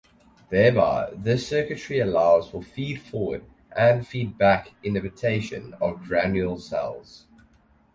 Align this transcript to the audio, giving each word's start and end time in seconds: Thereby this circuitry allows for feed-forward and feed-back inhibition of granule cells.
Thereby 0.49 1.11
this 1.15 1.47
circuitry 1.47 1.99
allows 1.99 2.49
for 2.49 2.63
feed-forward 2.63 3.45
and 3.77 4.07
feed-back 4.07 4.71
inhibition 4.83 5.75
of 5.79 6.01
granule 6.05 6.57
cells. 6.57 7.27